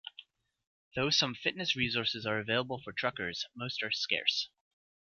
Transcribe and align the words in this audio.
Though 0.95 1.11
some 1.11 1.35
fitness 1.35 1.75
resources 1.75 2.25
are 2.25 2.39
available 2.39 2.81
for 2.83 2.91
truckers, 2.91 3.45
most 3.55 3.83
are 3.83 3.91
scarce. 3.91 4.49